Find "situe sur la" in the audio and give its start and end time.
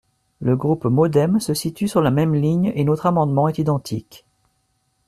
1.53-2.09